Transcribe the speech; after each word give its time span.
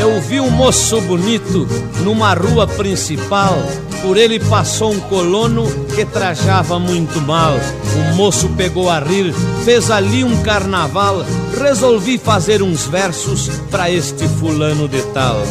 Eu 0.00 0.18
vi 0.22 0.40
um 0.40 0.50
moço 0.50 0.98
bonito 1.02 1.68
numa 2.02 2.32
rua 2.32 2.66
principal. 2.66 3.54
Por 4.00 4.16
ele 4.16 4.40
passou 4.40 4.92
um 4.92 5.00
colono 5.00 5.66
que 5.94 6.06
trajava 6.06 6.78
muito 6.78 7.20
mal. 7.20 7.52
O 7.52 8.14
moço 8.14 8.48
pegou 8.56 8.88
a 8.88 8.98
rir, 8.98 9.34
fez 9.62 9.90
ali 9.90 10.24
um 10.24 10.42
carnaval. 10.42 11.22
Resolvi 11.60 12.16
fazer 12.16 12.62
uns 12.62 12.86
versos 12.86 13.50
para 13.70 13.90
este 13.90 14.26
fulano 14.26 14.88
de 14.88 15.02
tal. 15.12 15.42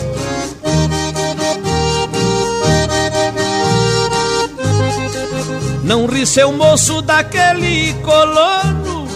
Não 5.84 6.08
ri 6.08 6.26
seu 6.26 6.52
moço 6.52 7.02
daquele 7.02 7.94
colono, 8.04 9.08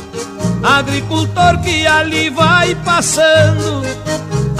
agricultor 0.63 1.59
que 1.61 1.86
ali 1.86 2.31
vai 2.31 2.73
passando, 2.84 3.84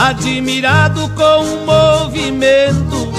admirado 0.10 1.10
com 1.10 1.46
o 1.46 1.66
movimento, 1.66 3.14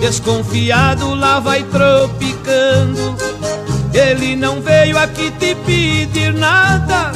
desconfiado 0.00 1.14
lá 1.14 1.40
vai 1.40 1.62
tropicando. 1.64 3.16
Ele 3.92 4.34
não 4.34 4.62
veio 4.62 4.98
aqui 4.98 5.30
te 5.32 5.54
pedir 5.54 6.32
nada, 6.32 7.12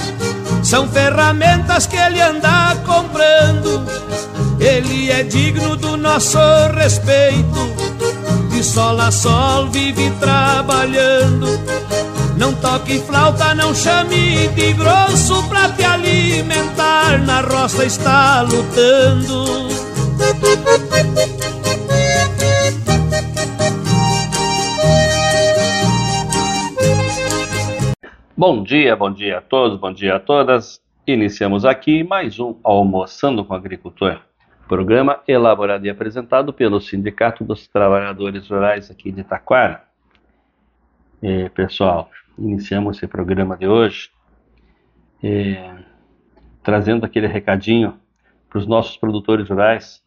são 0.62 0.86
ferramentas 0.86 1.86
que 1.86 1.96
ele 1.96 2.20
anda 2.20 2.76
comprando. 2.84 3.86
Ele 4.58 5.10
é 5.10 5.22
digno 5.22 5.76
do 5.76 5.96
nosso 5.96 6.38
respeito 6.74 7.70
de 8.50 8.62
sol 8.62 9.00
a 9.00 9.10
sol 9.10 9.68
vive 9.70 10.10
trabalhando. 10.20 11.46
Não 12.40 12.54
toque 12.54 12.98
flauta, 13.00 13.54
não 13.54 13.74
chame 13.74 14.48
de 14.54 14.72
grosso 14.72 15.46
pra 15.50 15.70
te 15.72 15.84
alimentar. 15.84 17.18
Na 17.26 17.42
roça 17.42 17.84
está 17.84 18.40
lutando. 18.40 19.68
Bom 28.34 28.62
dia, 28.62 28.96
bom 28.96 29.12
dia 29.12 29.36
a 29.36 29.40
todos, 29.42 29.78
bom 29.78 29.92
dia 29.92 30.16
a 30.16 30.18
todas. 30.18 30.80
Iniciamos 31.06 31.66
aqui 31.66 32.02
mais 32.02 32.40
um 32.40 32.54
Almoçando 32.64 33.44
com 33.44 33.52
Agricultor. 33.52 34.18
Programa 34.66 35.20
elaborado 35.28 35.84
e 35.84 35.90
apresentado 35.90 36.54
pelo 36.54 36.80
Sindicato 36.80 37.44
dos 37.44 37.68
Trabalhadores 37.68 38.48
Rurais 38.48 38.90
aqui 38.90 39.12
de 39.12 39.22
Taquara. 39.22 39.84
E, 41.22 41.50
pessoal, 41.50 42.10
iniciamos 42.40 42.96
esse 42.96 43.06
programa 43.06 43.56
de 43.56 43.66
hoje 43.66 44.10
é, 45.22 45.76
trazendo 46.62 47.04
aquele 47.04 47.26
recadinho 47.26 47.98
para 48.48 48.58
os 48.58 48.66
nossos 48.66 48.96
produtores 48.96 49.48
rurais, 49.48 50.02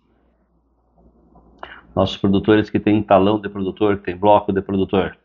nossos 1.95 2.17
produtores 2.17 2.69
que 2.69 2.79
têm 2.79 3.01
talão 3.01 3.39
de 3.39 3.47
produtor, 3.47 3.97
que 3.97 4.03
têm 4.03 4.17
bloco 4.17 4.51
de 4.51 4.61
produtor. 4.61 5.17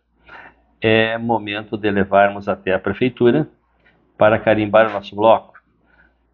É 0.81 1.19
momento 1.19 1.77
de 1.77 1.91
levarmos 1.91 2.49
até 2.49 2.75
a 2.75 2.79
prefeitura 2.79 3.49
para 4.17 4.39
carimbar 4.39 4.89
o 4.89 4.93
nosso 4.93 5.17
bloco 5.17 5.59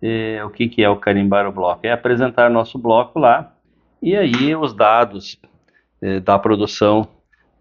é, 0.06 0.44
o 0.44 0.50
que, 0.50 0.68
que 0.68 0.84
é 0.84 0.88
o 0.90 0.96
carimbar 0.96 1.48
o 1.48 1.52
bloco? 1.52 1.86
É 1.86 1.90
apresentar 1.90 2.50
nosso 2.50 2.78
bloco 2.78 3.18
lá 3.18 3.54
e 4.02 4.14
aí 4.14 4.54
os 4.54 4.74
dados 4.74 5.40
é, 6.02 6.20
da 6.20 6.38
produção 6.38 7.08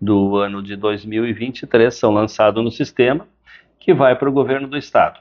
do 0.04 0.36
ano 0.38 0.62
de 0.62 0.76
2023 0.76 1.94
são 1.94 2.12
lançados 2.12 2.64
no 2.64 2.72
sistema 2.72 3.26
que 3.80 3.94
vai 3.94 4.16
para 4.16 4.30
o 4.30 4.34
governo 4.34 4.68
do 4.68 4.78
estado, 4.78 5.20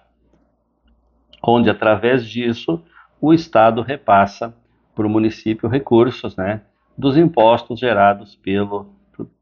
onde 1.43 1.71
através 1.71 2.27
disso 2.27 2.83
o 3.21 3.33
estado 3.33 3.81
repassa 3.83 4.55
para 4.95 5.07
o 5.07 5.11
município 5.11 5.69
recursos, 5.69 6.37
né, 6.37 6.63
dos 6.99 7.17
impostos 7.17 7.79
gerados 7.79 8.35
pelo, 8.35 8.93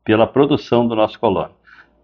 pela 0.05 0.27
produção 0.27 0.87
do 0.87 0.95
nosso 0.95 1.19
colono. 1.19 1.55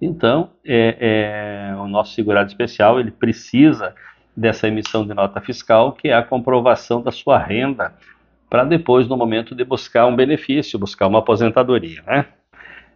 Então, 0.01 0.51
é, 0.65 1.71
é, 1.71 1.77
o 1.77 1.87
nosso 1.87 2.15
segurado 2.15 2.49
especial 2.49 2.99
ele 2.99 3.11
precisa 3.11 3.95
dessa 4.37 4.69
emissão 4.69 5.07
de 5.07 5.15
nota 5.15 5.41
fiscal, 5.41 5.93
que 5.93 6.09
é 6.09 6.15
a 6.15 6.23
comprovação 6.23 7.03
da 7.03 7.11
sua 7.11 7.39
renda, 7.39 7.95
para 8.49 8.65
depois, 8.65 9.09
no 9.09 9.17
momento 9.17 9.55
de 9.55 9.65
buscar 9.65 10.07
um 10.07 10.15
benefício, 10.15 10.79
buscar 10.79 11.07
uma 11.07 11.21
aposentadoria. 11.21 12.03
Né? 12.07 12.27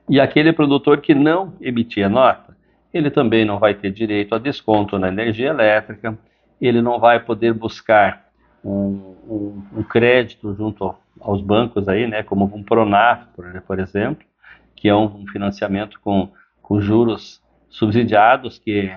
E 0.09 0.21
aquele 0.21 0.53
produtor 0.53 1.01
que 1.01 1.15
não 1.15 1.53
emitia 1.61 2.09
nota, 2.09 2.57
ele 2.93 3.11
também 3.11 3.45
não 3.45 3.59
vai 3.59 3.75
ter 3.75 3.91
direito 3.91 4.35
a 4.35 4.39
desconto 4.39 4.99
na 4.99 5.09
energia 5.09 5.49
elétrica, 5.49 6.19
ele 6.61 6.83
não 6.83 6.99
vai 6.99 7.21
poder 7.21 7.55
buscar 7.55 8.29
um, 8.65 9.15
um, 9.29 9.63
um 9.79 9.83
crédito 9.83 10.55
junto 10.55 10.95
aos 11.21 11.41
bancos 11.41 11.89
aí, 11.89 12.07
né, 12.07 12.23
como 12.23 12.45
um 12.55 12.63
Pronaf, 12.63 13.27
por, 13.67 13.79
exemplo, 13.79 14.25
que 14.75 14.89
é 14.89 14.95
um 14.95 15.27
financiamento 15.27 16.01
com, 16.01 16.29
com 16.63 16.81
juros 16.81 17.43
subsidiados 17.69 18.59
que 18.59 18.93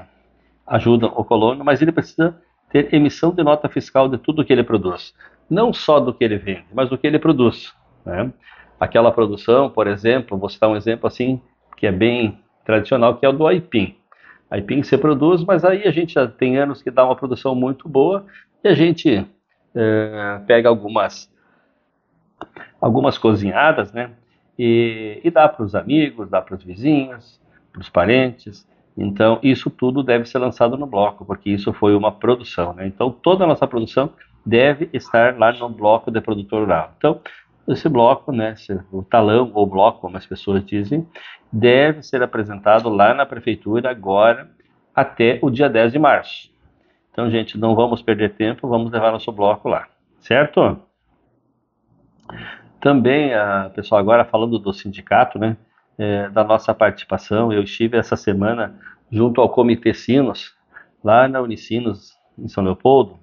ajudam 0.66 1.13
o 1.16 1.24
colono, 1.24 1.63
mas 1.63 1.81
ele 1.81 1.92
precisa 1.92 2.36
ter 2.69 2.94
emissão 2.94 3.31
de 3.31 3.44
nota 3.44 3.69
fiscal 3.69 4.09
de 4.09 4.18
tudo 4.18 4.44
que 4.44 4.52
ele 4.52 4.63
produz. 4.63 5.13
Não 5.50 5.72
só 5.74 6.00
do 6.00 6.13
que 6.13 6.24
ele 6.24 6.38
vende, 6.38 6.66
mas 6.74 6.90
do 6.90 6.97
que 6.97 7.06
ele 7.06 7.19
produz. 7.19 7.74
Né? 8.06 8.31
Aquela 8.84 9.14
produção, 9.14 9.70
por 9.70 9.88
exemplo, 9.88 10.38
vou 10.38 10.50
citar 10.50 10.70
um 10.70 10.76
exemplo 10.76 11.08
assim, 11.08 11.40
que 11.78 11.88
é 11.88 11.92
bem 11.92 12.38
tradicional, 12.66 13.16
que 13.16 13.26
é 13.26 13.30
o 13.30 13.32
do 13.32 13.48
aipim. 13.48 13.96
Aipim 14.52 14.84
se 14.84 14.98
produz, 14.98 15.42
mas 15.42 15.64
aí 15.64 15.84
a 15.84 15.92
gente 15.92 16.16
já 16.16 16.28
tem 16.28 16.58
anos 16.58 16.82
que 16.82 16.92
dá 16.92 17.06
uma 17.06 17.16
produção 17.16 17.56
muito 17.56 17.88
boa 17.88 18.26
e 18.62 18.68
a 18.68 18.74
gente 18.74 19.26
é, 19.74 20.42
pega 20.46 20.68
algumas 20.68 21.32
algumas 22.82 23.18
cozinhadas, 23.18 23.94
né? 23.94 24.12
E, 24.60 25.22
e 25.24 25.32
dá 25.32 25.48
para 25.48 25.64
os 25.64 25.76
amigos, 25.76 26.30
dá 26.30 26.42
para 26.42 26.56
os 26.56 26.64
vizinhos, 26.64 27.40
para 27.72 27.80
os 27.80 27.90
parentes. 27.90 28.68
Então, 28.98 29.40
isso 29.42 29.70
tudo 29.70 30.04
deve 30.04 30.26
ser 30.26 30.40
lançado 30.40 30.78
no 30.78 30.86
bloco, 30.86 31.24
porque 31.24 31.50
isso 31.50 31.72
foi 31.72 31.96
uma 31.96 32.12
produção. 32.12 32.74
Né? 32.74 32.86
Então, 32.86 33.10
toda 33.10 33.46
a 33.46 33.48
nossa 33.48 33.66
produção 33.66 34.10
deve 34.46 34.90
estar 34.92 35.40
lá 35.40 35.54
no 35.54 35.70
bloco 35.70 36.12
de 36.12 36.20
produtor 36.20 36.64
rural. 36.64 36.94
Então, 36.98 37.22
esse 37.68 37.88
bloco, 37.88 38.31
né, 38.31 38.56
o 38.91 39.01
talão 39.03 39.51
ou 39.53 39.66
bloco, 39.66 40.01
como 40.01 40.18
as 40.18 40.25
pessoas 40.25 40.66
dizem, 40.66 41.07
deve 41.51 42.03
ser 42.03 42.22
apresentado 42.22 42.90
lá 42.90 43.13
na 43.13 43.25
prefeitura 43.25 43.90
agora 43.90 44.50
até 44.94 45.40
o 45.41 45.50
dia 45.50 45.69
10 45.69 45.94
de 45.94 46.00
março. 46.00 46.51
Então, 47.12 47.29
gente, 47.29 47.57
não 47.57 47.75
vamos 47.75 48.01
perder 48.01 48.34
tempo, 48.34 48.68
vamos 48.68 48.91
levar 48.91 49.12
nosso 49.12 49.31
bloco 49.31 49.69
lá, 49.69 49.88
certo? 50.19 50.79
Também, 52.79 53.34
a, 53.34 53.72
pessoal, 53.74 54.00
agora 54.00 54.25
falando 54.25 54.59
do 54.59 54.74
sindicato, 54.74 55.40
né, 55.40 55.56
é, 55.97 56.30
da 56.30 56.44
nossa 56.44 56.74
participação. 56.74 57.53
Eu 57.53 57.63
estive 57.63 57.97
essa 57.97 58.16
semana 58.16 58.78
junto 59.12 59.40
ao 59.40 59.50
Comitê 59.50 59.94
Sinos, 59.94 60.53
lá 61.03 61.28
na 61.28 61.40
Unicinos, 61.40 62.13
em 62.38 62.47
São 62.47 62.63
Leopoldo, 62.63 63.19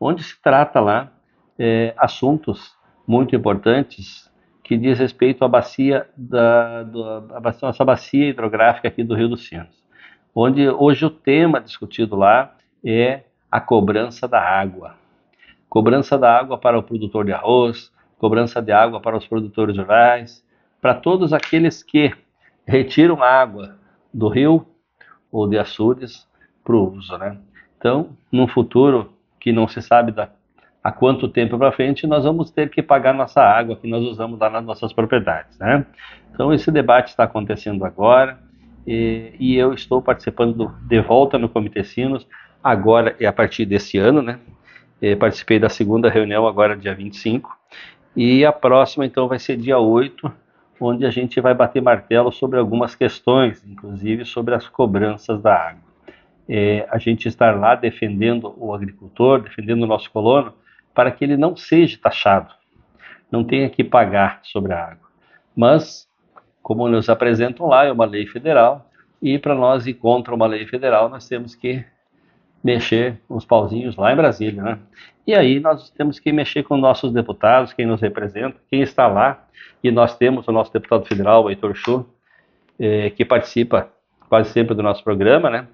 onde 0.00 0.22
se 0.22 0.40
trata 0.40 0.80
lá 0.80 1.12
é, 1.58 1.94
assuntos 1.96 2.74
muito 3.06 3.34
importantes 3.36 4.30
que 4.62 4.76
diz 4.76 4.98
respeito 4.98 5.44
à 5.44 5.48
bacia 5.48 6.08
da 6.16 6.82
do, 6.82 7.04
a 7.34 7.40
bacia, 7.40 7.68
nossa 7.68 7.84
bacia 7.84 8.30
hidrográfica 8.30 8.88
aqui 8.88 9.04
do 9.04 9.14
Rio 9.14 9.28
dos 9.28 9.46
Sinos, 9.46 9.84
onde 10.34 10.68
hoje 10.68 11.04
o 11.04 11.10
tema 11.10 11.60
discutido 11.60 12.16
lá 12.16 12.56
é 12.84 13.24
a 13.50 13.60
cobrança 13.60 14.26
da 14.26 14.40
água. 14.40 14.94
Cobrança 15.68 16.18
da 16.18 16.36
água 16.36 16.58
para 16.58 16.78
o 16.78 16.82
produtor 16.82 17.24
de 17.24 17.32
arroz, 17.32 17.92
cobrança 18.18 18.62
de 18.62 18.72
água 18.72 19.00
para 19.00 19.16
os 19.16 19.26
produtores 19.26 19.76
rurais, 19.76 20.44
para 20.80 20.94
todos 20.94 21.32
aqueles 21.32 21.82
que 21.82 22.12
retiram 22.66 23.22
água 23.22 23.76
do 24.12 24.28
rio 24.28 24.66
ou 25.30 25.48
de 25.48 25.58
açudes 25.58 26.26
para 26.62 26.74
o 26.74 26.94
uso, 26.94 27.18
né? 27.18 27.38
Então, 27.76 28.16
num 28.32 28.48
futuro 28.48 29.12
que 29.38 29.52
não 29.52 29.68
se 29.68 29.82
sabe 29.82 30.10
da, 30.10 30.30
há 30.84 30.92
quanto 30.92 31.26
tempo 31.26 31.56
para 31.56 31.72
frente, 31.72 32.06
nós 32.06 32.24
vamos 32.24 32.50
ter 32.50 32.68
que 32.68 32.82
pagar 32.82 33.14
nossa 33.14 33.40
água 33.40 33.74
que 33.74 33.88
nós 33.88 34.04
usamos 34.04 34.38
lá 34.38 34.50
nas 34.50 34.62
nossas 34.62 34.92
propriedades, 34.92 35.58
né? 35.58 35.86
Então, 36.30 36.52
esse 36.52 36.70
debate 36.70 37.08
está 37.08 37.24
acontecendo 37.24 37.86
agora 37.86 38.38
e, 38.86 39.32
e 39.40 39.56
eu 39.56 39.72
estou 39.72 40.02
participando 40.02 40.52
do, 40.52 40.68
de 40.86 41.00
volta 41.00 41.38
no 41.38 41.48
Comitê 41.48 41.82
Sinos, 41.82 42.28
agora 42.62 43.16
e 43.18 43.24
a 43.24 43.32
partir 43.32 43.64
desse 43.64 43.96
ano, 43.96 44.20
né? 44.20 44.38
E 45.00 45.16
participei 45.16 45.58
da 45.58 45.70
segunda 45.70 46.10
reunião 46.10 46.46
agora, 46.46 46.76
dia 46.76 46.94
25, 46.94 47.50
e 48.14 48.44
a 48.44 48.52
próxima, 48.52 49.06
então, 49.06 49.26
vai 49.26 49.38
ser 49.38 49.56
dia 49.56 49.78
8, 49.78 50.30
onde 50.78 51.06
a 51.06 51.10
gente 51.10 51.40
vai 51.40 51.54
bater 51.54 51.80
martelo 51.80 52.30
sobre 52.30 52.58
algumas 52.58 52.94
questões, 52.94 53.64
inclusive 53.66 54.26
sobre 54.26 54.54
as 54.54 54.68
cobranças 54.68 55.40
da 55.40 55.54
água. 55.54 55.82
É, 56.46 56.86
a 56.90 56.98
gente 56.98 57.26
estar 57.26 57.58
lá 57.58 57.74
defendendo 57.74 58.54
o 58.58 58.74
agricultor, 58.74 59.40
defendendo 59.40 59.84
o 59.84 59.86
nosso 59.86 60.10
colono, 60.10 60.52
para 60.94 61.10
que 61.10 61.24
ele 61.24 61.36
não 61.36 61.56
seja 61.56 61.98
taxado, 62.00 62.52
não 63.30 63.42
tenha 63.44 63.68
que 63.68 63.82
pagar 63.82 64.40
sobre 64.42 64.72
a 64.72 64.82
água. 64.82 65.08
Mas, 65.56 66.08
como 66.62 66.88
nos 66.88 67.08
apresentam 67.08 67.66
lá, 67.66 67.84
é 67.84 67.92
uma 67.92 68.04
lei 68.04 68.26
federal, 68.26 68.88
e 69.20 69.38
para 69.38 69.54
nós 69.54 69.86
ir 69.86 69.94
contra 69.94 70.34
uma 70.34 70.46
lei 70.46 70.66
federal, 70.66 71.08
nós 71.08 71.26
temos 71.26 71.54
que 71.54 71.84
mexer 72.62 73.20
uns 73.28 73.44
pauzinhos 73.44 73.96
lá 73.96 74.12
em 74.12 74.16
Brasília, 74.16 74.62
né? 74.62 74.78
E 75.26 75.34
aí 75.34 75.60
nós 75.60 75.90
temos 75.90 76.18
que 76.18 76.32
mexer 76.32 76.62
com 76.62 76.76
nossos 76.76 77.12
deputados, 77.12 77.72
quem 77.72 77.86
nos 77.86 78.00
representa, 78.00 78.56
quem 78.70 78.82
está 78.82 79.06
lá. 79.06 79.46
E 79.82 79.90
nós 79.90 80.16
temos 80.16 80.46
o 80.48 80.52
nosso 80.52 80.72
deputado 80.72 81.04
federal, 81.06 81.44
o 81.44 81.50
Heitor 81.50 81.74
Chu, 81.74 82.06
eh, 82.78 83.10
que 83.10 83.24
participa 83.24 83.90
quase 84.28 84.50
sempre 84.50 84.74
do 84.74 84.82
nosso 84.82 85.04
programa, 85.04 85.50
né? 85.50 85.66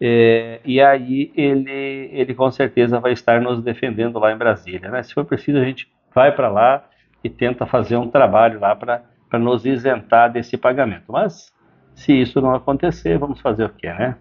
Eh, 0.00 0.60
e 0.64 0.80
aí 0.80 1.30
ele, 1.36 2.08
ele 2.12 2.34
com 2.34 2.50
certeza 2.50 2.98
vai 2.98 3.12
estar 3.12 3.40
nos 3.40 3.62
defendendo 3.62 4.18
lá 4.18 4.32
em 4.32 4.38
Brasília, 4.38 4.90
né? 4.90 5.02
Se 5.02 5.12
for 5.12 5.24
preciso, 5.24 5.58
a 5.58 5.64
gente 5.64 5.90
vai 6.14 6.32
para 6.32 6.48
lá 6.48 6.84
e 7.22 7.28
tenta 7.28 7.66
fazer 7.66 7.96
um 7.96 8.08
trabalho 8.08 8.58
lá 8.58 8.74
para 8.74 9.38
nos 9.38 9.66
isentar 9.66 10.32
desse 10.32 10.56
pagamento. 10.56 11.12
Mas 11.12 11.52
se 11.94 12.12
isso 12.18 12.40
não 12.40 12.54
acontecer, 12.54 13.18
vamos 13.18 13.40
fazer 13.40 13.64
o 13.64 13.68
quê, 13.68 13.92
né? 13.92 14.16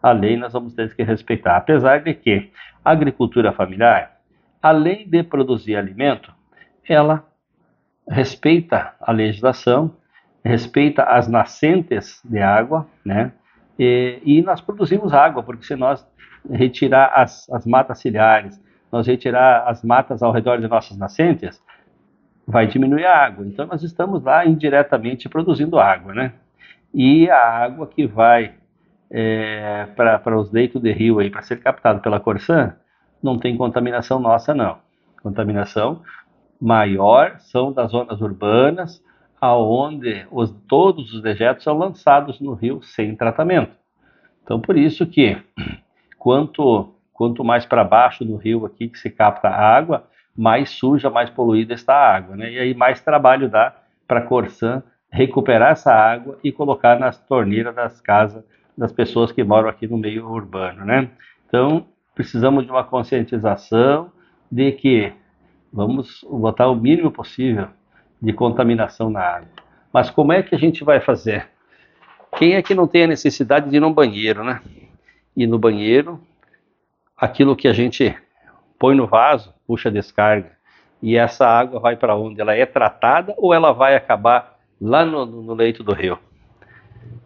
A 0.00 0.12
lei 0.12 0.36
nós 0.36 0.52
vamos 0.52 0.74
ter 0.74 0.94
que 0.94 1.02
respeitar. 1.02 1.56
Apesar 1.56 2.00
de 2.00 2.14
que 2.14 2.52
a 2.84 2.92
agricultura 2.92 3.52
familiar, 3.52 4.18
além 4.62 5.08
de 5.08 5.24
produzir 5.24 5.74
alimento, 5.74 6.32
ela 6.88 7.26
respeita 8.08 8.94
a 9.00 9.10
legislação, 9.10 9.96
respeita 10.44 11.02
as 11.02 11.26
nascentes 11.26 12.22
de 12.24 12.38
água, 12.38 12.86
né? 13.04 13.32
E, 13.78 14.20
e 14.24 14.42
nós 14.42 14.60
produzimos 14.60 15.12
água, 15.12 15.42
porque 15.42 15.64
se 15.64 15.76
nós 15.76 16.06
retirar 16.50 17.12
as, 17.14 17.48
as 17.50 17.66
matas 17.66 17.98
ciliares, 17.98 18.60
nós 18.90 19.06
retirar 19.06 19.68
as 19.68 19.82
matas 19.84 20.22
ao 20.22 20.32
redor 20.32 20.60
de 20.60 20.68
nossas 20.68 20.96
nascentes, 20.96 21.62
vai 22.46 22.66
diminuir 22.66 23.04
a 23.04 23.26
água. 23.26 23.46
Então 23.46 23.66
nós 23.66 23.82
estamos 23.82 24.22
lá 24.22 24.46
indiretamente 24.46 25.28
produzindo 25.28 25.78
água, 25.78 26.14
né? 26.14 26.32
E 26.94 27.28
a 27.28 27.38
água 27.38 27.86
que 27.86 28.06
vai 28.06 28.54
é, 29.10 29.86
para 29.94 30.38
os 30.38 30.50
leitos 30.50 30.80
de 30.80 30.92
rio 30.92 31.18
aí 31.18 31.30
para 31.30 31.42
ser 31.42 31.60
captado 31.60 32.00
pela 32.00 32.18
Corsã, 32.18 32.74
não 33.22 33.38
tem 33.38 33.56
contaminação 33.56 34.18
nossa 34.18 34.54
não. 34.54 34.78
Contaminação 35.22 36.02
maior 36.60 37.38
são 37.38 37.72
das 37.72 37.90
zonas 37.90 38.20
urbanas, 38.20 39.02
aonde 39.40 40.26
os, 40.30 40.50
todos 40.68 41.12
os 41.12 41.22
dejetos 41.22 41.64
são 41.64 41.76
lançados 41.76 42.40
no 42.40 42.54
rio 42.54 42.82
sem 42.82 43.14
tratamento. 43.14 43.72
Então 44.42 44.60
por 44.60 44.76
isso 44.76 45.06
que 45.06 45.36
quanto 46.18 46.94
quanto 47.12 47.42
mais 47.42 47.66
para 47.66 47.82
baixo 47.82 48.24
no 48.24 48.36
rio 48.36 48.64
aqui 48.64 48.88
que 48.88 48.98
se 48.98 49.10
capta 49.10 49.48
a 49.48 49.76
água, 49.76 50.04
mais 50.36 50.70
suja, 50.70 51.10
mais 51.10 51.28
poluída 51.28 51.74
está 51.74 51.94
a 51.94 52.14
água, 52.14 52.36
né? 52.36 52.52
E 52.52 52.58
aí 52.58 52.74
mais 52.74 53.00
trabalho 53.00 53.48
dá 53.48 53.74
para 54.06 54.20
a 54.20 54.22
Corsã 54.22 54.82
recuperar 55.10 55.72
essa 55.72 55.92
água 55.92 56.38
e 56.44 56.52
colocar 56.52 56.98
nas 56.98 57.18
torneiras 57.18 57.74
das 57.74 58.00
casas 58.00 58.44
das 58.76 58.92
pessoas 58.92 59.32
que 59.32 59.42
moram 59.42 59.68
aqui 59.68 59.88
no 59.88 59.98
meio 59.98 60.30
urbano, 60.30 60.84
né? 60.84 61.10
Então, 61.48 61.86
precisamos 62.14 62.64
de 62.64 62.70
uma 62.70 62.84
conscientização 62.84 64.12
de 64.50 64.70
que 64.72 65.12
vamos 65.72 66.24
botar 66.30 66.68
o 66.68 66.76
mínimo 66.76 67.10
possível 67.10 67.68
de 68.20 68.32
contaminação 68.32 69.10
na 69.10 69.20
água. 69.20 69.48
Mas 69.92 70.10
como 70.10 70.32
é 70.32 70.42
que 70.42 70.54
a 70.54 70.58
gente 70.58 70.84
vai 70.84 71.00
fazer? 71.00 71.48
Quem 72.36 72.54
é 72.54 72.62
que 72.62 72.74
não 72.74 72.86
tem 72.86 73.04
a 73.04 73.08
necessidade 73.08 73.70
de 73.70 73.76
ir 73.76 73.80
no 73.80 73.92
banheiro, 73.92 74.44
né? 74.44 74.60
E 75.36 75.46
no 75.46 75.58
banheiro, 75.58 76.20
aquilo 77.16 77.56
que 77.56 77.68
a 77.68 77.72
gente 77.72 78.16
põe 78.78 78.94
no 78.94 79.06
vaso, 79.06 79.54
puxa 79.66 79.88
a 79.88 79.92
descarga, 79.92 80.50
e 81.02 81.16
essa 81.16 81.46
água 81.46 81.80
vai 81.80 81.96
para 81.96 82.16
onde? 82.16 82.40
Ela 82.40 82.54
é 82.54 82.66
tratada 82.66 83.34
ou 83.38 83.54
ela 83.54 83.72
vai 83.72 83.94
acabar 83.94 84.58
lá 84.80 85.04
no, 85.04 85.24
no 85.24 85.54
leito 85.54 85.82
do 85.82 85.92
rio? 85.92 86.18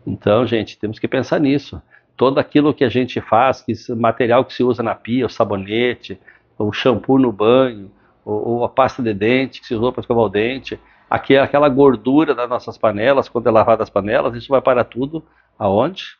Então, 0.06 0.46
gente, 0.46 0.78
temos 0.78 0.98
que 0.98 1.08
pensar 1.08 1.40
nisso. 1.40 1.80
Todo 2.16 2.38
aquilo 2.38 2.74
que 2.74 2.84
a 2.84 2.88
gente 2.88 3.20
faz, 3.20 3.62
que 3.62 3.72
material 3.94 4.44
que 4.44 4.52
se 4.52 4.62
usa 4.62 4.82
na 4.82 4.94
pia, 4.94 5.26
o 5.26 5.30
sabonete, 5.30 6.20
o 6.58 6.72
shampoo 6.72 7.18
no 7.18 7.32
banho, 7.32 7.90
ou, 8.24 8.48
ou 8.48 8.64
a 8.64 8.68
pasta 8.68 9.02
de 9.02 9.12
dente 9.12 9.60
que 9.60 9.66
se 9.66 9.74
usou 9.74 9.92
para 9.92 10.00
escovar 10.00 10.24
o 10.24 10.28
dente, 10.28 10.78
aqui, 11.08 11.36
aquela 11.36 11.68
gordura 11.68 12.34
das 12.34 12.48
nossas 12.48 12.78
panelas, 12.78 13.28
quando 13.28 13.46
é 13.46 13.50
lavada 13.50 13.82
as 13.82 13.90
panelas, 13.90 14.34
isso 14.34 14.48
vai 14.48 14.60
para 14.60 14.84
tudo 14.84 15.22
aonde? 15.58 16.16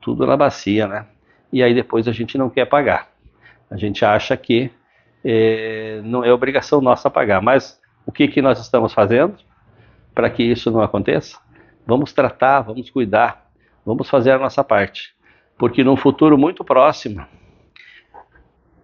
Tudo 0.00 0.26
na 0.26 0.36
bacia, 0.36 0.86
né? 0.86 1.06
E 1.52 1.62
aí 1.62 1.74
depois 1.74 2.08
a 2.08 2.12
gente 2.12 2.36
não 2.36 2.50
quer 2.50 2.66
pagar. 2.66 3.08
A 3.70 3.76
gente 3.76 4.04
acha 4.04 4.36
que 4.36 4.70
é, 5.24 6.00
não 6.04 6.24
é 6.24 6.32
obrigação 6.32 6.80
nossa 6.80 7.10
pagar. 7.10 7.40
Mas 7.40 7.80
o 8.04 8.12
que, 8.12 8.26
que 8.28 8.42
nós 8.42 8.58
estamos 8.58 8.92
fazendo 8.92 9.36
para 10.14 10.28
que 10.28 10.42
isso 10.42 10.70
não 10.70 10.82
aconteça? 10.82 11.38
Vamos 11.86 12.12
tratar, 12.12 12.62
vamos 12.62 12.90
cuidar, 12.90 13.50
vamos 13.84 14.08
fazer 14.08 14.32
a 14.32 14.38
nossa 14.38 14.64
parte. 14.64 15.14
Porque 15.56 15.84
num 15.84 15.96
futuro 15.96 16.36
muito 16.36 16.64
próximo 16.64 17.24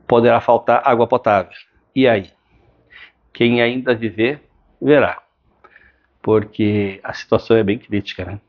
poderá 0.07 0.41
faltar 0.41 0.83
água 0.85 1.07
potável. 1.07 1.53
E 1.95 2.07
aí? 2.07 2.31
Quem 3.33 3.63
ainda 3.63 3.95
viver, 3.95 4.43
verá. 4.81 5.23
Porque 6.23 7.01
a 7.03 7.13
situação 7.13 7.57
é 7.57 7.63
bem 7.63 7.79
crítica, 7.79 8.25
né? 8.25 8.41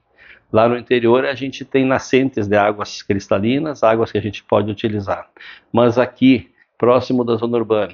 Lá 0.52 0.68
no 0.68 0.78
interior 0.78 1.26
a 1.26 1.36
gente 1.36 1.64
tem 1.64 1.86
nascentes 1.86 2.48
de 2.48 2.58
águas 2.58 3.04
cristalinas, 3.04 3.84
águas 3.84 4.12
que 4.12 4.18
a 4.18 4.22
gente 4.22 4.44
pode 4.44 4.72
utilizar. 4.72 5.30
Mas 5.72 5.98
aqui, 5.98 6.52
próximo 6.78 7.24
da 7.24 7.36
zona 7.36 7.58
urbana, 7.58 7.94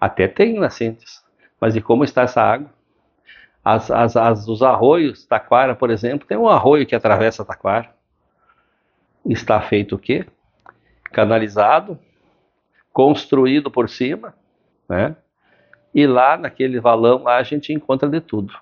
até 0.00 0.26
tem 0.26 0.58
nascentes. 0.58 1.22
Mas 1.60 1.76
e 1.76 1.82
como 1.82 2.02
está 2.02 2.22
essa 2.22 2.42
água? 2.42 2.70
As, 3.64 3.90
as, 3.90 4.16
as, 4.16 4.48
os 4.48 4.62
arroios, 4.62 5.24
Taquara, 5.24 5.76
por 5.76 5.90
exemplo, 5.90 6.26
tem 6.26 6.36
um 6.36 6.48
arroio 6.48 6.86
que 6.86 6.94
atravessa 6.94 7.44
Taquara. 7.44 7.94
Está 9.24 9.60
feito 9.60 9.94
o 9.94 9.98
quê? 9.98 10.26
Canalizado, 11.12 11.98
construído 12.92 13.70
por 13.70 13.88
cima, 13.88 14.34
né? 14.88 15.14
E 15.94 16.06
lá 16.06 16.36
naquele 16.36 16.80
valão 16.80 17.22
lá 17.22 17.36
a 17.36 17.42
gente 17.42 17.72
encontra 17.72 18.08
de 18.08 18.20
tudo. 18.20 18.54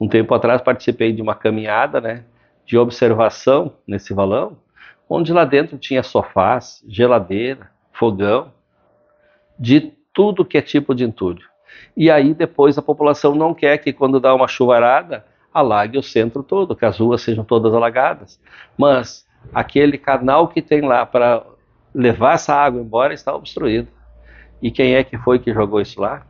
Um 0.00 0.08
tempo 0.08 0.34
atrás 0.34 0.60
participei 0.60 1.12
de 1.12 1.22
uma 1.22 1.34
caminhada, 1.34 2.00
né, 2.00 2.24
de 2.66 2.76
observação 2.76 3.74
nesse 3.86 4.12
valão, 4.12 4.56
onde 5.08 5.32
lá 5.32 5.44
dentro 5.44 5.78
tinha 5.78 6.02
sofás, 6.02 6.82
geladeira, 6.88 7.70
fogão, 7.92 8.52
de 9.58 9.92
tudo 10.12 10.44
que 10.44 10.58
é 10.58 10.62
tipo 10.62 10.94
de 10.94 11.04
entulho. 11.04 11.46
E 11.96 12.10
aí 12.10 12.34
depois 12.34 12.76
a 12.76 12.82
população 12.82 13.34
não 13.34 13.54
quer 13.54 13.78
que 13.78 13.92
quando 13.92 14.20
dá 14.20 14.34
uma 14.34 14.48
chuvarada 14.48 15.24
alague 15.52 15.98
o 15.98 16.02
centro 16.02 16.42
todo, 16.42 16.74
que 16.74 16.84
as 16.84 16.98
ruas 16.98 17.22
sejam 17.22 17.44
todas 17.44 17.74
alagadas. 17.74 18.40
Mas 18.76 19.26
aquele 19.52 19.98
canal 19.98 20.48
que 20.48 20.62
tem 20.62 20.80
lá 20.80 21.04
para 21.04 21.44
levar 21.94 22.34
essa 22.34 22.54
água 22.54 22.80
embora 22.80 23.12
está 23.12 23.34
obstruído. 23.34 23.88
E 24.62 24.70
quem 24.70 24.94
é 24.94 25.02
que 25.02 25.18
foi 25.18 25.40
que 25.40 25.52
jogou 25.52 25.80
isso 25.80 26.00
lá? 26.00 26.24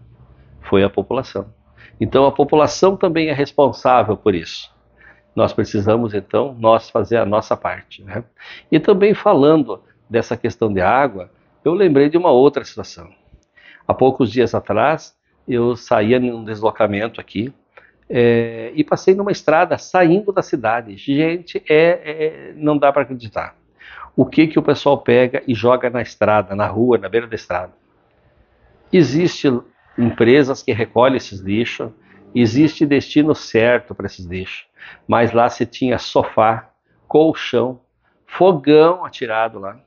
Foi 0.62 0.82
a 0.82 0.88
população. 0.88 1.52
Então 2.00 2.24
a 2.26 2.32
população 2.32 2.96
também 2.96 3.28
é 3.28 3.32
responsável 3.32 4.16
por 4.16 4.34
isso. 4.34 4.72
Nós 5.36 5.52
precisamos 5.52 6.14
então 6.14 6.56
nós 6.58 6.88
fazer 6.88 7.18
a 7.18 7.26
nossa 7.26 7.56
parte. 7.56 8.02
Né? 8.02 8.24
E 8.70 8.80
também 8.80 9.12
falando 9.12 9.82
dessa 10.08 10.36
questão 10.36 10.72
de 10.72 10.80
água, 10.80 11.30
eu 11.64 11.74
lembrei 11.74 12.08
de 12.08 12.16
uma 12.16 12.30
outra 12.30 12.64
situação. 12.64 13.10
Há 13.86 13.92
poucos 13.92 14.32
dias 14.32 14.54
atrás 14.54 15.14
eu 15.46 15.76
saía 15.76 16.18
num 16.18 16.44
deslocamento 16.44 17.20
aqui 17.20 17.52
é, 18.08 18.72
e 18.74 18.84
passei 18.84 19.14
numa 19.14 19.32
estrada 19.32 19.76
saindo 19.76 20.32
da 20.32 20.42
cidade. 20.42 20.96
Gente, 20.96 21.62
é, 21.68 22.00
é 22.04 22.52
não 22.56 22.78
dá 22.78 22.92
para 22.92 23.02
acreditar. 23.02 23.56
O 24.14 24.26
que 24.26 24.46
que 24.46 24.58
o 24.58 24.62
pessoal 24.62 24.98
pega 24.98 25.42
e 25.46 25.54
joga 25.54 25.88
na 25.88 26.02
estrada, 26.02 26.54
na 26.54 26.66
rua, 26.66 26.98
na 26.98 27.08
beira 27.08 27.26
da 27.26 27.34
estrada? 27.34 27.81
Existem 28.92 29.62
empresas 29.98 30.62
que 30.62 30.72
recolhem 30.72 31.16
esses 31.16 31.40
lixos, 31.40 31.90
existe 32.34 32.86
destino 32.86 33.34
certo 33.34 33.94
para 33.94 34.06
esses 34.06 34.24
lixos, 34.24 34.66
mas 35.06 35.32
lá 35.32 35.48
se 35.48 35.66
tinha 35.66 35.98
sofá, 35.98 36.70
colchão, 37.06 37.80
fogão 38.26 39.04
atirado 39.04 39.58
lá. 39.58 39.78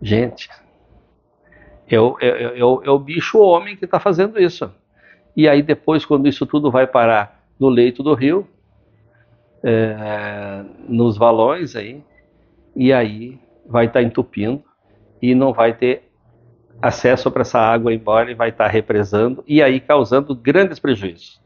Gente, 0.00 0.48
é 1.88 2.00
o, 2.00 2.16
é, 2.20 2.26
é, 2.26 2.58
é, 2.58 2.64
o, 2.64 2.82
é 2.82 2.90
o 2.90 2.98
bicho 2.98 3.38
homem 3.38 3.76
que 3.76 3.84
está 3.84 4.00
fazendo 4.00 4.40
isso. 4.40 4.70
E 5.36 5.48
aí 5.48 5.62
depois, 5.62 6.04
quando 6.04 6.26
isso 6.26 6.46
tudo 6.46 6.70
vai 6.70 6.86
parar 6.86 7.44
no 7.58 7.68
leito 7.68 8.02
do 8.02 8.14
rio, 8.14 8.48
é, 9.62 10.64
nos 10.88 11.16
valões 11.16 11.76
aí, 11.76 12.02
e 12.74 12.92
aí 12.92 13.38
vai 13.66 13.86
estar 13.86 14.00
tá 14.00 14.06
entupindo 14.06 14.62
e 15.20 15.34
não 15.34 15.52
vai 15.52 15.74
ter 15.74 16.05
acesso 16.80 17.30
para 17.30 17.42
essa 17.42 17.58
água 17.58 17.92
embora 17.92 18.30
e 18.30 18.34
vai 18.34 18.50
estar 18.50 18.64
tá 18.64 18.70
represando 18.70 19.42
e 19.46 19.62
aí 19.62 19.80
causando 19.80 20.34
grandes 20.34 20.78
prejuízos. 20.78 21.40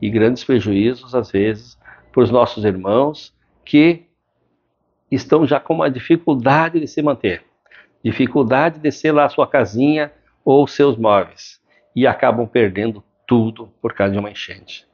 E 0.00 0.08
grandes 0.08 0.42
prejuízos, 0.42 1.14
às 1.14 1.30
vezes, 1.30 1.78
para 2.10 2.22
os 2.22 2.30
nossos 2.30 2.64
irmãos 2.64 3.34
que 3.64 4.06
estão 5.10 5.46
já 5.46 5.60
com 5.60 5.74
uma 5.74 5.90
dificuldade 5.90 6.80
de 6.80 6.86
se 6.86 7.02
manter 7.02 7.44
dificuldade 8.02 8.76
de 8.76 8.82
descer 8.82 9.12
lá 9.12 9.26
a 9.26 9.28
sua 9.28 9.46
casinha 9.46 10.12
ou 10.44 10.66
seus 10.66 10.96
móveis 10.96 11.60
e 11.94 12.06
acabam 12.06 12.46
perdendo 12.46 13.04
tudo 13.26 13.72
por 13.80 13.92
causa 13.92 14.12
de 14.12 14.18
uma 14.18 14.30
enchente. 14.30 14.86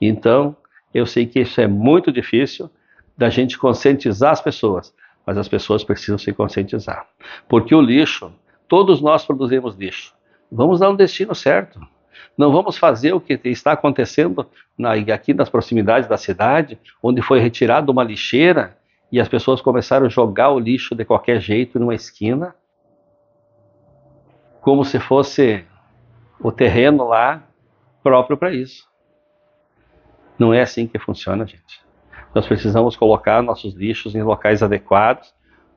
Então, 0.00 0.56
eu 0.92 1.06
sei 1.06 1.26
que 1.26 1.40
isso 1.40 1.60
é 1.60 1.66
muito 1.66 2.10
difícil 2.10 2.70
da 3.16 3.28
gente 3.28 3.58
conscientizar 3.58 4.32
as 4.32 4.40
pessoas, 4.40 4.94
mas 5.26 5.38
as 5.38 5.48
pessoas 5.48 5.84
precisam 5.84 6.18
se 6.18 6.32
conscientizar. 6.32 7.06
Porque 7.48 7.74
o 7.74 7.80
lixo, 7.80 8.32
todos 8.68 9.00
nós 9.00 9.24
produzimos 9.24 9.76
lixo. 9.76 10.14
Vamos 10.50 10.80
dar 10.80 10.90
um 10.90 10.96
destino 10.96 11.34
certo. 11.34 11.80
Não 12.36 12.52
vamos 12.52 12.76
fazer 12.76 13.12
o 13.12 13.20
que 13.20 13.38
está 13.44 13.72
acontecendo 13.72 14.46
na, 14.76 14.92
aqui 14.92 15.32
nas 15.32 15.48
proximidades 15.48 16.08
da 16.08 16.16
cidade, 16.16 16.78
onde 17.02 17.22
foi 17.22 17.40
retirada 17.40 17.90
uma 17.90 18.02
lixeira 18.02 18.76
e 19.10 19.20
as 19.20 19.28
pessoas 19.28 19.60
começaram 19.60 20.06
a 20.06 20.08
jogar 20.08 20.50
o 20.50 20.58
lixo 20.58 20.94
de 20.94 21.04
qualquer 21.04 21.40
jeito 21.40 21.78
numa 21.78 21.94
esquina, 21.94 22.54
como 24.60 24.84
se 24.84 24.98
fosse 24.98 25.64
o 26.40 26.50
terreno 26.50 27.06
lá 27.06 27.42
próprio 28.02 28.36
para 28.36 28.52
isso. 28.52 28.88
Não 30.38 30.52
é 30.52 30.62
assim 30.62 30.86
que 30.86 30.98
funciona, 30.98 31.46
gente. 31.46 31.84
Nós 32.34 32.46
precisamos 32.46 32.96
colocar 32.96 33.40
nossos 33.42 33.74
lixos 33.74 34.14
em 34.14 34.22
locais 34.22 34.62
adequados 34.62 35.32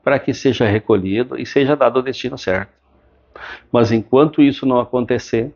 para 0.07 0.19
que 0.19 0.33
seja 0.33 0.65
recolhido 0.65 1.37
e 1.37 1.45
seja 1.45 1.75
dado 1.75 1.99
o 1.99 2.01
destino 2.01 2.37
certo. 2.37 2.71
Mas 3.69 3.91
enquanto 3.91 4.41
isso 4.41 4.65
não 4.65 4.79
acontecer, 4.79 5.53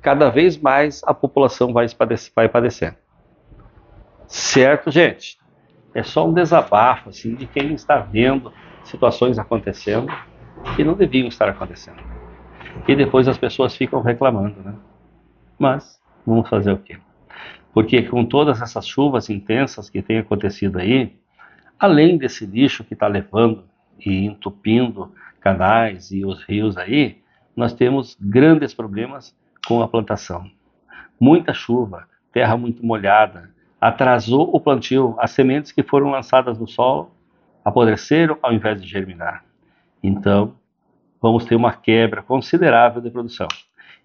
cada 0.00 0.30
vez 0.30 0.56
mais 0.56 1.02
a 1.04 1.12
população 1.12 1.74
vai, 1.74 1.84
vai 2.34 2.48
padecer. 2.48 2.96
Certo, 4.26 4.90
gente? 4.90 5.38
É 5.94 6.02
só 6.02 6.26
um 6.26 6.32
desabafo 6.32 7.10
assim, 7.10 7.34
de 7.34 7.44
quem 7.44 7.74
está 7.74 7.98
vendo 7.98 8.50
situações 8.82 9.38
acontecendo 9.38 10.10
que 10.74 10.82
não 10.82 10.94
deviam 10.94 11.28
estar 11.28 11.50
acontecendo. 11.50 12.02
E 12.88 12.96
depois 12.96 13.28
as 13.28 13.36
pessoas 13.36 13.76
ficam 13.76 14.00
reclamando, 14.00 14.58
né? 14.62 14.74
Mas 15.58 16.00
vamos 16.26 16.48
fazer 16.48 16.72
o 16.72 16.78
quê? 16.78 16.96
Porque 17.74 18.00
com 18.04 18.24
todas 18.24 18.62
essas 18.62 18.86
chuvas 18.86 19.28
intensas 19.28 19.90
que 19.90 20.00
têm 20.00 20.16
acontecido 20.16 20.78
aí, 20.78 21.14
além 21.78 22.16
desse 22.16 22.46
lixo 22.46 22.84
que 22.84 22.94
está 22.94 23.06
levando 23.06 23.70
e 23.98 24.26
entupindo 24.26 25.12
canais 25.40 26.10
e 26.10 26.24
os 26.24 26.42
rios 26.44 26.76
aí, 26.76 27.20
nós 27.56 27.72
temos 27.72 28.16
grandes 28.20 28.72
problemas 28.72 29.36
com 29.66 29.82
a 29.82 29.88
plantação. 29.88 30.50
Muita 31.20 31.52
chuva, 31.52 32.08
terra 32.32 32.56
muito 32.56 32.84
molhada, 32.84 33.50
atrasou 33.80 34.54
o 34.54 34.60
plantio. 34.60 35.14
As 35.18 35.32
sementes 35.32 35.72
que 35.72 35.82
foram 35.82 36.10
lançadas 36.10 36.58
no 36.58 36.66
solo 36.66 37.10
apodreceram 37.64 38.38
ao 38.42 38.52
invés 38.52 38.80
de 38.80 38.88
germinar. 38.88 39.44
Então, 40.02 40.54
vamos 41.20 41.44
ter 41.44 41.54
uma 41.54 41.72
quebra 41.72 42.22
considerável 42.22 43.00
de 43.00 43.10
produção. 43.10 43.48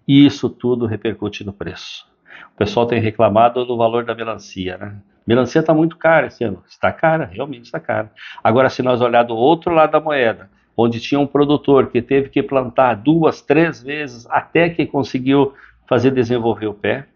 E 0.06 0.24
isso 0.24 0.48
tudo 0.48 0.86
repercute 0.86 1.44
no 1.44 1.52
preço. 1.52 2.06
O 2.54 2.56
pessoal 2.56 2.86
tem 2.86 3.00
reclamado 3.00 3.64
do 3.64 3.76
valor 3.76 4.04
da 4.04 4.14
melancia, 4.14 4.76
né? 4.78 4.96
Melancia 5.28 5.60
está 5.60 5.74
muito 5.74 5.98
cara 5.98 6.28
esse 6.28 6.42
ano. 6.42 6.64
Está 6.66 6.90
cara, 6.90 7.26
realmente 7.26 7.64
está 7.64 7.78
cara. 7.78 8.10
Agora, 8.42 8.70
se 8.70 8.82
nós 8.82 9.02
olhar 9.02 9.24
do 9.24 9.36
outro 9.36 9.74
lado 9.74 9.90
da 9.90 10.00
moeda, 10.00 10.48
onde 10.74 10.98
tinha 10.98 11.20
um 11.20 11.26
produtor 11.26 11.88
que 11.88 12.00
teve 12.00 12.30
que 12.30 12.42
plantar 12.42 12.94
duas, 12.94 13.42
três 13.42 13.82
vezes 13.82 14.26
até 14.30 14.70
que 14.70 14.86
conseguiu 14.86 15.52
fazer 15.86 16.12
desenvolver 16.12 16.68
o 16.68 16.72
pé. 16.72 17.08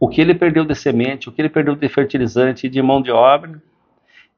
O 0.00 0.08
que 0.08 0.18
ele 0.18 0.34
perdeu 0.34 0.64
de 0.64 0.74
semente, 0.74 1.28
o 1.28 1.32
que 1.32 1.42
ele 1.42 1.50
perdeu 1.50 1.76
de 1.76 1.88
fertilizante 1.90 2.70
de 2.70 2.80
mão 2.80 3.02
de 3.02 3.10
obra, 3.10 3.62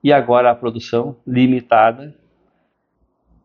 e 0.03 0.13
agora 0.13 0.51
a 0.51 0.55
produção 0.55 1.17
limitada 1.25 2.13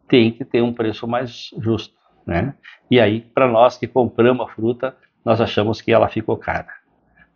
tem 0.08 0.32
que 0.32 0.44
ter 0.44 0.63
um 0.63 0.74
preço 0.74 1.08
mais 1.08 1.51
justo, 1.60 1.94
né? 2.25 2.56
E 2.89 3.00
aí, 3.00 3.22
para 3.22 3.48
nós 3.48 3.77
que 3.77 3.86
compramos 3.86 4.48
a 4.48 4.51
fruta, 4.51 4.98
nós 5.24 5.39
achamos 5.39 5.79
que 5.79 5.91
ela 5.91 6.08
ficou 6.08 6.38
cara. 6.38 6.74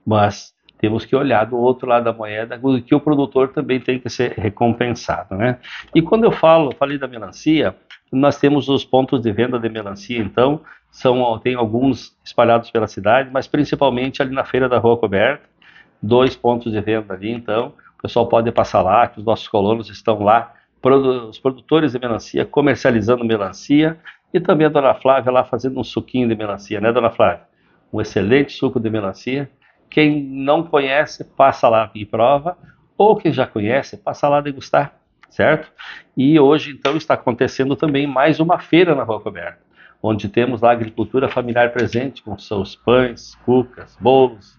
Mas 0.04 0.56
temos 0.82 1.06
que 1.06 1.16
olhar 1.16 1.46
do 1.46 1.58
outro 1.58 1.88
lado 1.88 2.04
da 2.04 2.12
moeda 2.12 2.60
que 2.86 2.96
o 2.96 3.00
produtor 3.00 3.50
também 3.50 3.80
tem 3.80 4.00
que 4.00 4.10
ser 4.10 4.32
recompensado, 4.32 5.36
né? 5.36 5.60
E 5.94 6.02
quando 6.02 6.24
eu 6.24 6.32
falo, 6.32 6.76
falei 6.78 6.98
da 6.98 7.08
melancia, 7.08 7.76
nós 8.12 8.38
temos 8.38 8.68
os 8.68 8.84
pontos 8.84 9.22
de 9.22 9.32
venda 9.32 9.60
de 9.60 9.70
melancia, 9.70 10.18
então, 10.18 10.62
são 10.90 11.40
tem 11.40 11.54
alguns 11.54 12.18
espalhados 12.26 12.72
pela 12.72 12.88
cidade, 12.88 13.30
mas 13.32 13.48
principalmente 13.48 14.22
ali 14.22 14.34
na 14.34 14.44
feira 14.44 14.68
da 14.68 14.80
Rua 14.80 14.98
Coberta, 14.98 15.44
dois 16.02 16.36
pontos 16.36 16.72
de 16.72 16.82
venda 16.82 17.14
ali, 17.14 17.32
então, 17.32 17.74
o 17.98 18.02
pessoal 18.02 18.28
pode 18.28 18.52
passar 18.52 18.82
lá, 18.82 19.08
que 19.08 19.20
os 19.20 19.24
nossos 19.24 19.48
colonos 19.48 19.88
estão 19.88 20.24
lá, 20.24 20.54
os 21.30 21.38
produtores 21.38 21.92
de 21.92 22.00
melancia 22.00 22.44
comercializando 22.44 23.24
melancia, 23.24 24.00
e 24.34 24.40
também 24.40 24.66
a 24.66 24.70
dona 24.70 24.96
Flávia 24.96 25.32
lá 25.32 25.44
fazendo 25.44 25.80
um 25.80 25.84
suquinho 25.84 26.28
de 26.28 26.36
melancia, 26.36 26.82
né, 26.82 26.92
dona 26.92 27.12
Flávia? 27.12 27.44
Um 27.94 28.02
excelente 28.02 28.52
suco 28.54 28.80
de 28.80 28.90
melancia, 28.90 29.50
quem 29.92 30.24
não 30.24 30.64
conhece, 30.64 31.24
passa 31.24 31.68
lá 31.68 31.92
e 31.94 32.06
prova, 32.06 32.58
ou 32.98 33.18
quem 33.18 33.32
já 33.34 33.46
conhece, 33.46 33.98
passa 33.98 34.30
lá 34.30 34.40
degustar, 34.40 34.94
certo? 35.30 35.70
E 36.16 36.40
hoje, 36.40 36.72
então, 36.72 36.96
está 36.96 37.16
acontecendo 37.16 37.76
também 37.76 38.08
mais 38.08 38.40
uma 38.40 38.58
feira 38.58 38.96
na 38.96 39.04
Rua 39.04 39.20
Coberta, 39.20 39.60
onde 40.02 40.30
temos 40.30 40.62
lá 40.62 40.70
a 40.70 40.74
agricultura 40.74 41.28
familiar 41.28 41.74
presente, 41.74 42.24
com 42.24 42.40
seus 42.40 42.74
pães, 42.74 43.36
cucas, 43.46 43.98
bolos, 44.00 44.58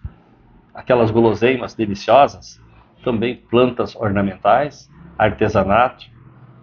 aquelas 0.71 1.09
guloseimas 1.09 1.73
deliciosas, 1.73 2.61
também 3.03 3.35
plantas 3.35 3.95
ornamentais, 3.95 4.87
artesanato. 5.17 6.05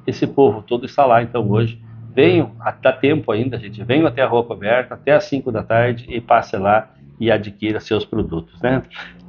Esse 0.06 0.28
povo 0.28 0.62
todo 0.62 0.86
está 0.86 1.04
lá, 1.04 1.22
então, 1.22 1.48
hoje. 1.50 1.82
Venham, 2.12 2.56
dá 2.82 2.92
tempo 2.92 3.30
ainda, 3.30 3.56
gente, 3.56 3.84
venham 3.84 4.06
até 4.06 4.20
a 4.20 4.26
Rua 4.26 4.42
Coberta, 4.42 4.94
até 4.94 5.12
às 5.12 5.24
5 5.24 5.52
da 5.52 5.62
tarde 5.62 6.06
e 6.08 6.20
passe 6.20 6.56
lá 6.56 6.90
e 7.20 7.30
adquira 7.30 7.78
seus 7.78 8.04
produtos. 8.04 8.60
Né? 8.62 8.82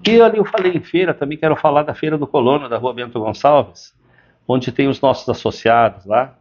E 0.08 0.22
ali 0.22 0.38
eu 0.38 0.46
falei 0.46 0.72
em 0.72 0.82
feira, 0.82 1.14
também 1.14 1.38
quero 1.38 1.56
falar 1.56 1.84
da 1.84 1.94
Feira 1.94 2.18
do 2.18 2.26
Colono, 2.26 2.70
da 2.70 2.78
Rua 2.78 2.94
Bento 2.94 3.20
Gonçalves, 3.20 3.94
onde 4.48 4.72
tem 4.72 4.88
os 4.88 5.02
nossos 5.02 5.28
associados 5.28 6.06
lá, 6.06 6.34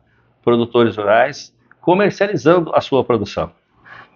produtores 0.43 0.97
rurais, 0.97 1.55
comercializando 1.81 2.75
a 2.75 2.81
sua 2.81 3.03
produção. 3.05 3.53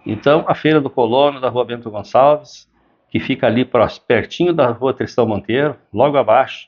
Então, 0.05 0.45
a 0.47 0.55
Feira 0.55 0.79
do 0.79 0.89
Colono, 0.89 1.41
da 1.41 1.49
Rua 1.49 1.65
Bento 1.65 1.91
Gonçalves, 1.91 2.71
que 3.09 3.19
fica 3.19 3.47
ali 3.47 3.67
pertinho 4.07 4.53
da 4.53 4.67
Rua 4.67 4.93
Tristão 4.93 5.25
Monteiro, 5.25 5.75
logo 5.93 6.17
abaixo, 6.17 6.67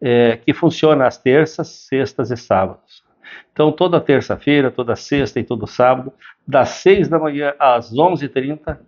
é, 0.00 0.36
que 0.36 0.52
funciona 0.54 1.06
às 1.06 1.18
terças, 1.18 1.68
sextas 1.68 2.30
e 2.30 2.36
sábados. 2.36 3.02
Então, 3.52 3.72
toda 3.72 4.00
terça-feira, 4.00 4.70
toda 4.70 4.96
sexta 4.96 5.40
e 5.40 5.44
todo 5.44 5.66
sábado, 5.66 6.12
das 6.46 6.70
6 6.70 7.08
da 7.08 7.18
manhã 7.18 7.54
às 7.58 7.92
11h30, 7.92 8.78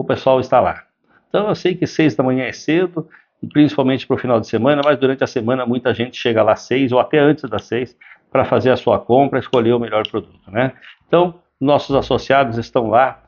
o 0.00 0.04
pessoal 0.04 0.40
está 0.40 0.58
lá. 0.60 0.84
Então 1.28 1.48
eu 1.48 1.54
sei 1.54 1.74
que 1.74 1.86
seis 1.86 2.14
da 2.16 2.24
manhã 2.24 2.44
é 2.44 2.52
cedo, 2.52 3.08
principalmente 3.52 4.06
para 4.06 4.14
o 4.14 4.18
final 4.18 4.40
de 4.40 4.46
semana, 4.46 4.82
mas 4.84 4.98
durante 4.98 5.22
a 5.22 5.26
semana 5.26 5.66
muita 5.66 5.94
gente 5.94 6.16
chega 6.16 6.42
lá 6.42 6.52
às 6.52 6.60
seis 6.60 6.90
ou 6.90 6.98
até 6.98 7.18
antes 7.18 7.48
das 7.48 7.64
seis 7.64 7.96
para 8.32 8.44
fazer 8.44 8.70
a 8.70 8.76
sua 8.76 8.98
compra, 8.98 9.38
escolher 9.38 9.72
o 9.72 9.78
melhor 9.78 10.06
produto, 10.08 10.50
né? 10.50 10.72
Então 11.06 11.40
nossos 11.60 11.94
associados 11.94 12.56
estão 12.56 12.88
lá 12.88 13.24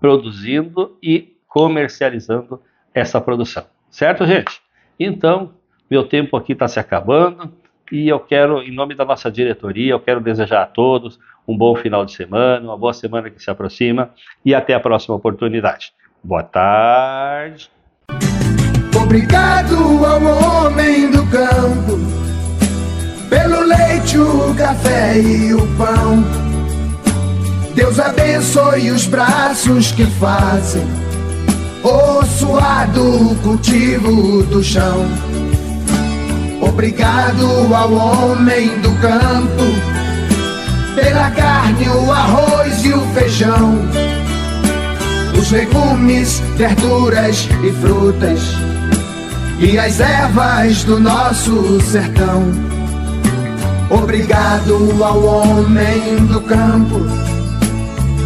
produzindo 0.00 0.96
e 1.02 1.36
comercializando 1.48 2.62
essa 2.94 3.20
produção, 3.20 3.64
certo, 3.90 4.24
gente? 4.26 4.60
Então 4.98 5.54
meu 5.90 6.06
tempo 6.06 6.36
aqui 6.36 6.52
está 6.52 6.68
se 6.68 6.78
acabando 6.78 7.52
e 7.90 8.08
eu 8.08 8.20
quero, 8.20 8.62
em 8.62 8.72
nome 8.72 8.94
da 8.94 9.04
nossa 9.04 9.30
diretoria, 9.30 9.92
eu 9.92 10.00
quero 10.00 10.20
desejar 10.20 10.62
a 10.62 10.66
todos 10.66 11.18
um 11.46 11.56
bom 11.56 11.74
final 11.76 12.04
de 12.04 12.12
semana, 12.12 12.64
uma 12.64 12.76
boa 12.76 12.92
semana 12.92 13.30
que 13.30 13.42
se 13.42 13.50
aproxima 13.50 14.10
e 14.44 14.54
até 14.54 14.74
a 14.74 14.80
próxima 14.80 15.14
oportunidade. 15.14 15.92
Boa 16.22 16.42
tarde. 16.42 17.70
Obrigado 19.00 19.76
ao 20.04 20.66
homem 20.66 21.10
do 21.10 21.24
campo 21.30 22.26
pelo 23.28 23.60
leite, 23.60 24.18
o 24.18 24.54
café 24.54 25.18
e 25.18 25.52
o 25.54 25.66
pão. 25.76 26.24
Deus 27.74 27.98
abençoe 27.98 28.90
os 28.90 29.06
braços 29.06 29.92
que 29.92 30.06
fazem 30.06 30.84
o 31.82 32.24
suado 32.24 33.36
cultivo 33.42 34.42
do 34.44 34.62
chão. 34.62 35.06
Obrigado 36.76 37.74
ao 37.74 37.90
homem 37.90 38.68
do 38.80 38.92
campo 39.00 39.64
pela 40.94 41.30
carne, 41.30 41.88
o 41.88 42.12
arroz 42.12 42.84
e 42.84 42.92
o 42.92 43.00
feijão, 43.14 43.78
os 45.40 45.50
legumes, 45.52 46.38
verduras 46.58 47.48
e 47.64 47.72
frutas, 47.80 48.40
e 49.58 49.78
as 49.78 50.00
ervas 50.00 50.84
do 50.84 51.00
nosso 51.00 51.80
sertão. 51.80 52.42
Obrigado 53.88 55.02
ao 55.02 55.24
homem 55.24 56.26
do 56.26 56.42
campo, 56.42 57.00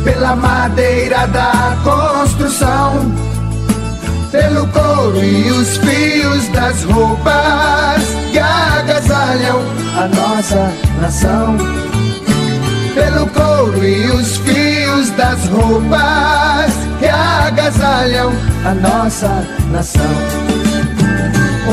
pela 0.03 0.35
madeira 0.35 1.25
da 1.29 1.79
construção, 1.85 3.15
pelo 4.33 4.67
couro 4.67 5.23
e 5.23 5.53
os 5.53 5.77
fios 5.77 6.49
das 6.49 6.83
roupas 6.83 8.20
que 8.31 8.39
agasalham 8.39 9.61
a 9.97 10.09
nossa 10.09 10.73
nação 11.01 11.57
pelo 12.95 13.27
couro 13.29 13.85
e 13.85 14.11
os 14.11 14.37
fios 14.39 15.11
das 15.11 15.47
roupas 15.49 16.75
que 16.99 17.07
agasalham 17.07 18.33
a 18.65 18.75
nossa 18.75 19.47
nação. 19.71 20.15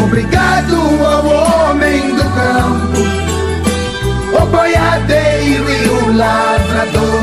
Obrigado 0.04 0.76
ao 1.04 1.70
homem 1.70 2.16
do 2.16 2.24
campo 2.24 3.28
boiadeiro 4.52 5.66
e 5.70 5.88
o 5.90 6.18
lavrador, 6.18 7.22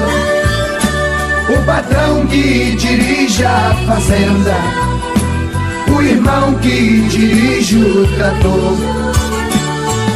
o 1.48 1.66
patrão 1.66 2.26
que 2.26 2.76
dirige 2.76 3.44
a 3.44 3.74
fazenda, 3.86 4.54
o 5.96 6.02
irmão 6.02 6.54
que 6.54 7.02
dirige 7.08 7.78
o 7.78 8.06
trator. 8.16 9.03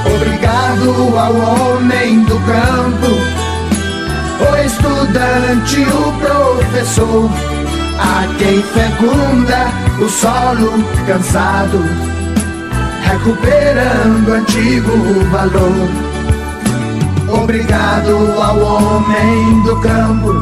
Obrigado 0.07 1.19
ao 1.19 1.35
homem 1.35 2.23
do 2.25 2.39
campo, 2.41 3.07
o 4.41 4.57
estudante, 4.65 5.81
o 5.83 6.13
professor, 6.21 7.31
a 7.99 8.27
quem 8.39 8.63
fecunda 8.63 9.71
o 10.01 10.09
solo 10.09 10.85
cansado, 11.07 11.85
recuperando 13.03 14.33
antigo 14.33 14.93
valor. 15.31 15.89
Obrigado 17.43 18.41
ao 18.41 18.59
homem 18.59 19.63
do 19.63 19.77
campo, 19.81 20.33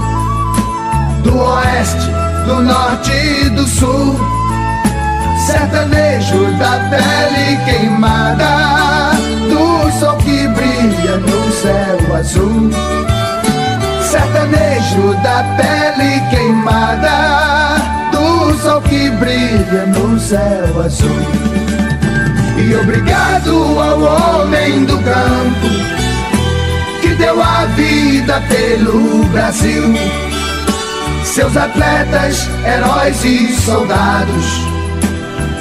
do 1.25 1.39
oeste, 1.39 2.11
do 2.47 2.63
norte 2.63 3.13
e 3.13 3.51
do 3.51 3.67
sul. 3.67 4.46
Sertanejo 5.47 6.53
da 6.59 6.79
pele 6.91 7.57
queimada, 7.65 9.13
do 9.49 9.91
sol 9.99 10.17
que 10.19 10.49
brilha 10.49 11.17
no 11.19 11.53
céu 11.53 12.17
azul. 12.17 12.71
Sertanejo 14.03 15.15
da 15.23 15.45
pele 15.57 16.21
queimada, 16.31 17.77
do 18.13 18.59
sol 18.61 18.81
que 18.83 19.11
brilha 19.11 19.87
no 19.87 20.19
céu 20.19 20.83
azul. 20.85 21.11
E 22.59 22.75
obrigado 22.75 23.79
ao 23.79 24.43
homem 24.43 24.85
do 24.85 24.99
campo 24.99 25.87
deu 27.19 27.43
a 27.43 27.65
vida 27.77 28.41
pelo 28.49 29.25
Brasil. 29.27 29.95
Seus 31.25 31.57
atletas, 31.57 32.49
heróis 32.65 33.25
e 33.25 33.53
soldados, 33.53 34.76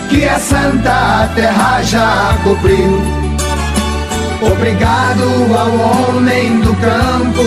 que 0.09 0.25
a 0.25 0.39
Santa 0.39 1.29
Terra 1.35 1.81
já 1.83 2.37
cobriu. 2.43 3.01
Obrigado 4.41 5.23
ao 5.57 6.15
homem 6.15 6.59
do 6.59 6.73
campo, 6.75 7.43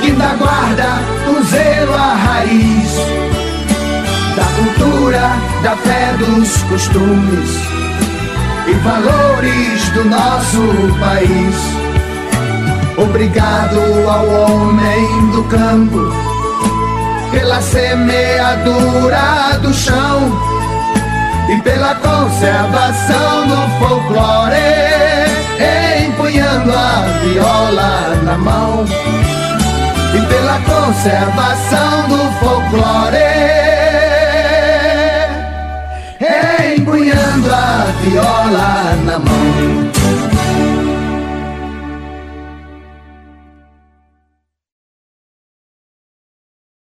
que 0.00 0.12
da 0.12 0.34
guarda 0.34 0.98
o 1.28 1.42
zelo 1.44 1.94
a 1.94 2.14
raiz 2.14 2.96
da 4.36 4.44
cultura, 4.56 5.32
da 5.62 5.76
fé, 5.76 6.14
dos 6.18 6.62
costumes 6.64 7.56
e 8.66 8.72
valores 8.84 9.90
do 9.90 10.04
nosso 10.04 10.98
país. 11.00 11.56
Obrigado 12.96 13.80
ao 14.08 14.28
homem 14.28 15.30
do 15.30 15.42
campo 15.44 16.12
pela 17.30 17.60
semeadura 17.62 19.58
do 19.62 19.72
chão 19.72 20.51
e 21.52 21.60
pela 21.60 21.94
conservação 21.96 23.46
do 23.46 23.56
folclore, 23.78 24.56
empunhando 26.06 26.72
a 26.72 27.02
viola 27.22 28.14
na 28.22 28.38
mão. 28.38 28.86
E 30.14 30.20
pela 30.26 30.58
conservação 30.60 32.08
do 32.08 32.32
folclore, 32.40 33.18
empunhando 36.74 37.52
a 37.52 37.86
viola 38.00 38.96
na 39.04 39.18
mão. 39.18 40.01